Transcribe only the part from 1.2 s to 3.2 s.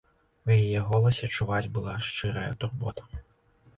чуваць была шчырая турбота.